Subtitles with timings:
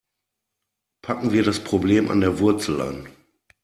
[1.03, 3.07] Packen wir das Problem an der Wurzel an.